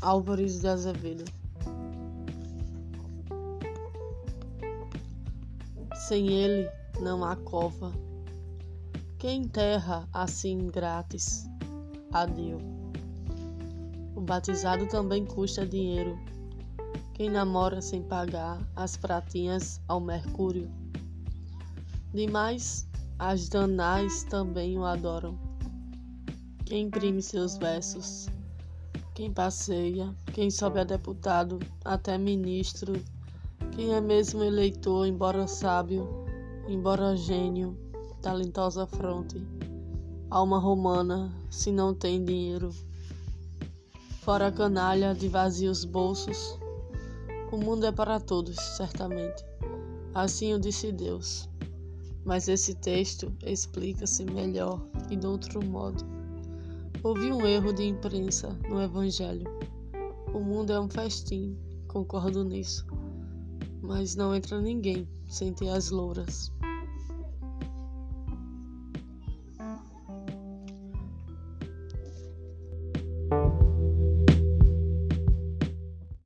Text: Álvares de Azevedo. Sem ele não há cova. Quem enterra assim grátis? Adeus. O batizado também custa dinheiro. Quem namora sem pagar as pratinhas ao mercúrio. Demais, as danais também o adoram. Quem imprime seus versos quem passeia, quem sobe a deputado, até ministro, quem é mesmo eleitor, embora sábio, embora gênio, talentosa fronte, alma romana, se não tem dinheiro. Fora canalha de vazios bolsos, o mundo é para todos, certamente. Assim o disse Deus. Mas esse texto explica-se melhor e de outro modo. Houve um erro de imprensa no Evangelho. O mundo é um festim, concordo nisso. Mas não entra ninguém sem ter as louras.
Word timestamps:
Álvares 0.00 0.58
de 0.58 0.66
Azevedo. 0.66 1.24
Sem 6.08 6.32
ele 6.32 6.68
não 7.00 7.24
há 7.24 7.36
cova. 7.36 7.92
Quem 9.20 9.42
enterra 9.42 10.08
assim 10.12 10.66
grátis? 10.66 11.46
Adeus. 12.12 12.60
O 14.16 14.20
batizado 14.20 14.88
também 14.88 15.24
custa 15.24 15.64
dinheiro. 15.64 16.18
Quem 17.12 17.30
namora 17.30 17.80
sem 17.80 18.02
pagar 18.02 18.60
as 18.74 18.96
pratinhas 18.96 19.80
ao 19.86 20.00
mercúrio. 20.00 20.68
Demais, 22.12 22.84
as 23.16 23.48
danais 23.48 24.24
também 24.24 24.76
o 24.76 24.84
adoram. 24.84 25.53
Quem 26.64 26.86
imprime 26.86 27.22
seus 27.22 27.56
versos 27.56 28.28
quem 29.14 29.32
passeia, 29.32 30.12
quem 30.32 30.50
sobe 30.50 30.80
a 30.80 30.84
deputado, 30.84 31.60
até 31.84 32.18
ministro, 32.18 32.94
quem 33.70 33.94
é 33.94 34.00
mesmo 34.00 34.42
eleitor, 34.42 35.06
embora 35.06 35.46
sábio, 35.46 36.08
embora 36.66 37.16
gênio, 37.16 37.78
talentosa 38.20 38.88
fronte, 38.88 39.40
alma 40.28 40.58
romana, 40.58 41.32
se 41.48 41.70
não 41.70 41.94
tem 41.94 42.24
dinheiro. 42.24 42.70
Fora 44.22 44.50
canalha 44.50 45.14
de 45.14 45.28
vazios 45.28 45.84
bolsos, 45.84 46.58
o 47.52 47.56
mundo 47.56 47.86
é 47.86 47.92
para 47.92 48.18
todos, 48.18 48.56
certamente. 48.76 49.44
Assim 50.12 50.54
o 50.54 50.58
disse 50.58 50.90
Deus. 50.90 51.48
Mas 52.24 52.48
esse 52.48 52.74
texto 52.74 53.32
explica-se 53.46 54.24
melhor 54.24 54.80
e 55.08 55.14
de 55.14 55.26
outro 55.26 55.64
modo. 55.64 56.23
Houve 57.02 57.32
um 57.32 57.46
erro 57.46 57.72
de 57.72 57.84
imprensa 57.84 58.58
no 58.68 58.80
Evangelho. 58.80 59.46
O 60.32 60.40
mundo 60.40 60.72
é 60.72 60.80
um 60.80 60.88
festim, 60.88 61.56
concordo 61.88 62.44
nisso. 62.44 62.86
Mas 63.82 64.16
não 64.16 64.34
entra 64.34 64.60
ninguém 64.60 65.06
sem 65.28 65.52
ter 65.52 65.68
as 65.68 65.90
louras. 65.90 66.50